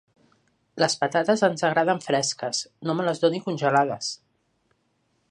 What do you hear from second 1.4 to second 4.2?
ens agraden fresques; no me les doni congelades.